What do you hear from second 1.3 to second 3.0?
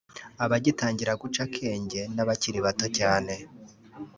akenge n’abakiri bato